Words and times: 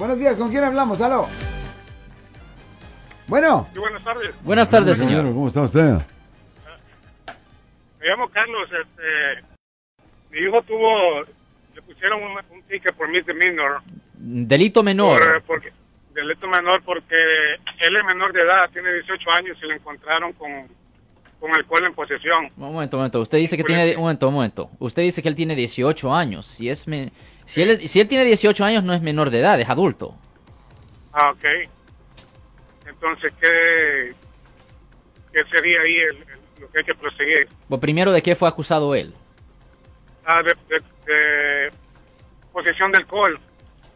Buenos 0.00 0.18
días, 0.18 0.34
¿con 0.36 0.48
quién 0.48 0.64
hablamos? 0.64 0.98
Aló. 1.02 1.26
Bueno. 3.26 3.68
Sí, 3.70 3.78
buenas 3.78 4.02
tardes. 4.02 4.42
Buenas 4.42 4.70
tardes, 4.70 4.96
señor. 4.96 5.26
¿Cómo 5.26 5.46
está 5.46 5.60
usted? 5.60 5.98
Me 8.00 8.06
llamo 8.06 8.26
Carlos. 8.30 8.66
Este, 8.80 9.44
mi 10.30 10.38
hijo 10.38 10.62
tuvo, 10.62 11.20
le 11.74 11.82
pusieron 11.82 12.22
un, 12.22 12.30
un 12.50 12.62
ticket 12.62 12.94
por 12.94 13.10
misdemeanor. 13.10 13.82
Delito 14.14 14.82
menor. 14.82 15.20
Por, 15.20 15.42
porque, 15.42 15.72
delito 16.14 16.48
menor 16.48 16.82
porque 16.82 17.16
él 17.80 17.94
es 17.94 18.04
menor 18.06 18.32
de 18.32 18.40
edad, 18.40 18.70
tiene 18.72 18.94
18 18.94 19.30
años 19.32 19.58
y 19.62 19.66
lo 19.66 19.74
encontraron 19.74 20.32
con, 20.32 20.66
con 21.40 21.54
alcohol 21.54 21.84
en 21.86 21.94
posesión. 21.94 22.44
Un 22.56 22.72
momento, 22.72 22.96
un 22.96 23.00
momento. 23.00 23.20
Usted 23.20 23.38
dice 23.38 23.56
que 23.56 23.64
tiene... 23.64 23.94
Un 23.96 24.02
momento, 24.02 24.28
un 24.28 24.34
momento. 24.34 24.70
Usted 24.78 25.02
dice 25.02 25.22
que 25.22 25.28
él 25.28 25.34
tiene 25.34 25.56
18 25.56 26.14
años. 26.14 26.46
Si, 26.46 26.68
es 26.68 26.86
me- 26.86 27.12
si, 27.46 27.62
él, 27.62 27.88
si 27.88 27.98
él 28.00 28.06
tiene 28.08 28.24
18 28.24 28.62
años 28.64 28.84
no 28.84 28.92
es 28.92 29.00
menor 29.00 29.30
de 29.30 29.40
edad, 29.40 29.58
es 29.58 29.68
adulto. 29.70 30.14
Ah, 31.12 31.30
ok. 31.32 31.44
Entonces, 32.86 33.32
¿qué, 33.40 34.14
qué 35.32 35.40
sería 35.50 35.80
ahí 35.80 35.94
el- 36.10 36.16
el- 36.18 36.60
lo 36.60 36.70
que 36.70 36.78
hay 36.80 36.84
que 36.84 36.94
proseguir? 36.94 37.48
Bueno, 37.68 37.80
primero, 37.80 38.12
¿de 38.12 38.22
qué 38.22 38.34
fue 38.36 38.48
acusado 38.48 38.94
él? 38.94 39.14
Ah, 40.26 40.42
de, 40.42 40.52
de- 40.68 40.84
de 41.12 41.70
posesión 42.52 42.92
de 42.92 42.98
alcohol, 42.98 43.40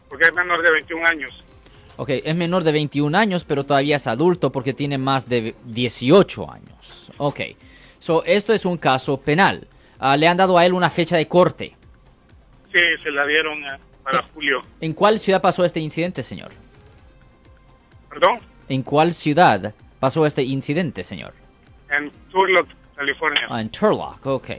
porque 0.08 0.24
es 0.24 0.34
menor 0.34 0.62
de 0.62 0.72
21 0.72 1.06
años. 1.06 1.43
Ok, 1.96 2.08
es 2.10 2.34
menor 2.34 2.64
de 2.64 2.72
21 2.72 3.16
años, 3.16 3.44
pero 3.44 3.64
todavía 3.64 3.96
es 3.96 4.06
adulto 4.06 4.50
porque 4.50 4.72
tiene 4.72 4.98
más 4.98 5.28
de 5.28 5.54
18 5.64 6.50
años. 6.50 7.12
Ok, 7.18 7.40
so, 7.98 8.24
esto 8.24 8.52
es 8.52 8.64
un 8.64 8.76
caso 8.78 9.20
penal. 9.20 9.68
Ah, 9.98 10.16
le 10.16 10.26
han 10.26 10.36
dado 10.36 10.58
a 10.58 10.66
él 10.66 10.72
una 10.72 10.90
fecha 10.90 11.16
de 11.16 11.28
corte. 11.28 11.76
Sí, 12.72 12.80
se 13.02 13.10
la 13.10 13.24
dieron 13.26 13.62
eh, 13.64 13.78
para 14.02 14.22
julio. 14.34 14.60
¿En 14.80 14.92
cuál 14.92 15.20
ciudad 15.20 15.40
pasó 15.40 15.64
este 15.64 15.78
incidente, 15.78 16.22
señor? 16.22 16.50
¿Perdón? 18.08 18.38
¿En 18.68 18.82
cuál 18.82 19.14
ciudad 19.14 19.74
pasó 20.00 20.26
este 20.26 20.42
incidente, 20.42 21.04
señor? 21.04 21.32
En 21.90 22.10
Turlock, 22.30 22.68
California. 22.96 23.46
Ah, 23.48 23.60
en 23.60 23.70
Turlock, 23.70 24.26
ok. 24.26 24.50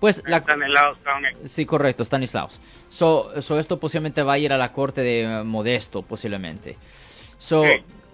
Pues 0.00 0.22
la... 0.26 0.38
Stanislaus. 0.38 0.98
Sí, 1.44 1.66
correcto, 1.66 2.04
Stanislaus. 2.04 2.60
So, 2.88 3.40
so 3.42 3.58
esto 3.58 3.78
posiblemente 3.78 4.22
va 4.22 4.34
a 4.34 4.38
ir 4.38 4.52
a 4.52 4.58
la 4.58 4.72
corte 4.72 5.02
de 5.02 5.22
eh, 5.22 5.44
Modesto, 5.44 6.02
posiblemente. 6.02 6.76
So, 7.38 7.64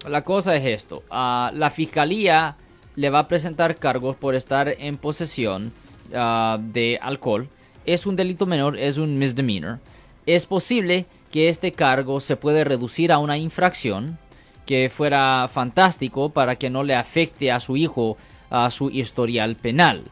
la 0.05 0.23
cosa 0.23 0.55
es 0.55 0.65
esto. 0.65 1.03
ah, 1.09 1.49
la 1.53 1.69
fiscalía 1.69 2.55
le 2.95 3.09
va 3.09 3.19
a 3.19 3.27
presentar 3.27 3.75
cargos 3.75 4.15
por 4.15 4.35
estar 4.35 4.67
en 4.67 4.97
posesión 4.97 5.71
ah, 6.13 6.57
de 6.59 6.99
alcohol. 7.01 7.47
Es 7.85 8.05
un 8.05 8.17
delito 8.17 8.45
menor, 8.45 8.77
es 8.77 8.97
un 8.97 9.17
misdemeanor. 9.17 9.79
Es 10.25 10.45
posible 10.45 11.05
que 11.31 11.47
este 11.47 11.71
cargo 11.71 12.19
se 12.19 12.35
puede 12.35 12.65
reducir 12.65 13.11
a 13.13 13.19
una 13.19 13.37
infracción 13.37 14.17
que 14.65 14.89
fuera 14.89 15.47
fantástico 15.47 16.29
para 16.29 16.57
que 16.57 16.69
no 16.69 16.83
le 16.83 16.95
afecte 16.95 17.51
a 17.51 17.61
su 17.61 17.77
hijo 17.77 18.17
a 18.49 18.69
su 18.71 18.89
historial 18.89 19.55
penal. 19.55 20.03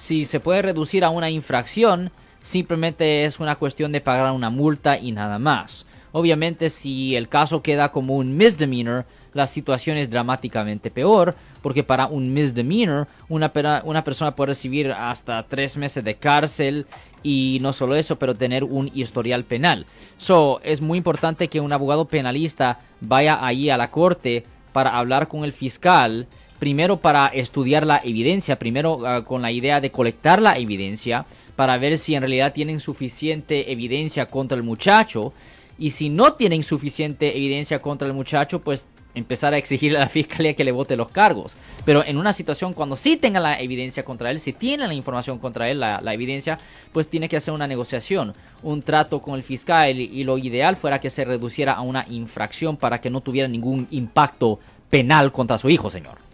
Si 0.00 0.24
se 0.24 0.40
puede 0.40 0.62
reducir 0.62 1.04
a 1.04 1.10
una 1.10 1.28
infracción, 1.28 2.10
simplemente 2.40 3.26
es 3.26 3.38
una 3.38 3.56
cuestión 3.56 3.92
de 3.92 4.00
pagar 4.00 4.32
una 4.32 4.48
multa 4.48 4.96
y 4.96 5.12
nada 5.12 5.38
más. 5.38 5.84
Obviamente, 6.12 6.70
si 6.70 7.16
el 7.16 7.28
caso 7.28 7.62
queda 7.62 7.92
como 7.92 8.16
un 8.16 8.34
misdemeanor, 8.34 9.04
la 9.34 9.46
situación 9.46 9.98
es 9.98 10.08
dramáticamente 10.08 10.90
peor, 10.90 11.34
porque 11.60 11.84
para 11.84 12.06
un 12.06 12.32
misdemeanor, 12.32 13.08
una, 13.28 13.52
una 13.84 14.02
persona 14.02 14.34
puede 14.34 14.48
recibir 14.48 14.90
hasta 14.90 15.42
tres 15.42 15.76
meses 15.76 16.02
de 16.02 16.14
cárcel 16.14 16.86
y 17.22 17.58
no 17.60 17.74
solo 17.74 17.94
eso, 17.94 18.18
pero 18.18 18.34
tener 18.34 18.64
un 18.64 18.90
historial 18.94 19.44
penal. 19.44 19.84
So, 20.16 20.62
es 20.64 20.80
muy 20.80 20.96
importante 20.96 21.48
que 21.48 21.60
un 21.60 21.74
abogado 21.74 22.06
penalista 22.06 22.80
vaya 23.02 23.44
ahí 23.44 23.68
a 23.68 23.76
la 23.76 23.90
corte 23.90 24.44
para 24.72 24.96
hablar 24.96 25.28
con 25.28 25.44
el 25.44 25.52
fiscal 25.52 26.26
primero 26.60 26.98
para 26.98 27.26
estudiar 27.28 27.84
la 27.84 28.00
evidencia, 28.04 28.58
primero 28.58 29.04
ah, 29.04 29.24
con 29.24 29.42
la 29.42 29.50
idea 29.50 29.80
de 29.80 29.90
colectar 29.90 30.40
la 30.40 30.56
evidencia 30.58 31.26
para 31.56 31.76
ver 31.78 31.98
si 31.98 32.14
en 32.14 32.20
realidad 32.20 32.52
tienen 32.52 32.78
suficiente 32.78 33.72
evidencia 33.72 34.26
contra 34.26 34.56
el 34.56 34.62
muchacho 34.62 35.32
y 35.78 35.90
si 35.90 36.10
no 36.10 36.34
tienen 36.34 36.62
suficiente 36.62 37.36
evidencia 37.36 37.80
contra 37.80 38.06
el 38.06 38.12
muchacho, 38.12 38.60
pues 38.60 38.84
empezar 39.14 39.54
a 39.54 39.56
exigirle 39.58 39.98
a 39.98 40.02
la 40.02 40.08
fiscalía 40.08 40.54
que 40.54 40.62
le 40.62 40.70
vote 40.70 40.96
los 40.96 41.10
cargos. 41.10 41.56
Pero 41.86 42.04
en 42.04 42.18
una 42.18 42.34
situación 42.34 42.74
cuando 42.74 42.94
sí 42.94 43.16
tengan 43.16 43.42
la 43.42 43.58
evidencia 43.58 44.04
contra 44.04 44.30
él, 44.30 44.38
si 44.38 44.52
tienen 44.52 44.88
la 44.88 44.94
información 44.94 45.38
contra 45.38 45.70
él, 45.70 45.80
la, 45.80 45.98
evidencia, 46.12 46.58
pues 46.92 47.08
tiene 47.08 47.28
que 47.28 47.38
hacer 47.38 47.54
una 47.54 47.66
negociación, 47.66 48.34
un 48.62 48.82
trato 48.82 49.22
con 49.22 49.34
el 49.34 49.42
fiscal 49.42 49.98
y, 49.98 50.04
y 50.04 50.24
lo 50.24 50.36
ideal 50.36 50.76
fuera 50.76 51.00
que 51.00 51.08
se 51.08 51.24
reduciera 51.24 51.72
a 51.72 51.80
una 51.80 52.04
infracción 52.10 52.76
para 52.76 53.00
que 53.00 53.08
no 53.08 53.22
tuviera 53.22 53.48
ningún 53.48 53.88
impacto 53.90 54.60
penal 54.90 55.32
contra 55.32 55.56
su 55.56 55.70
hijo, 55.70 55.88
señor. 55.88 56.29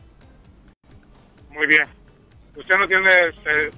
Muy 1.56 1.66
bien. 1.66 1.82
¿Usted 2.54 2.76
no 2.78 2.86
tiene 2.86 3.10
este, 3.28 3.70